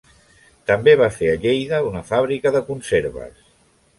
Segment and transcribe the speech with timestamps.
[0.69, 3.45] També va fer a Lleida una fàbrica de conserves.